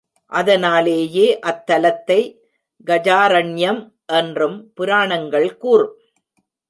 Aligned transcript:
அதனாலேயே 0.31 1.39
அத்தலத்தை 1.45 2.19
கஜாரண்யம் 2.87 3.81
என்றும் 4.05 4.57
புராணங்கள் 4.73 5.57
கூறும். 5.57 5.95